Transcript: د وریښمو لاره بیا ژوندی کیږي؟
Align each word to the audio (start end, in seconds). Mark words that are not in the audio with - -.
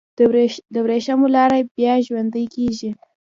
د 0.73 0.75
وریښمو 0.85 1.27
لاره 1.35 1.57
بیا 1.75 1.93
ژوندی 2.05 2.45
کیږي؟ 2.55 2.91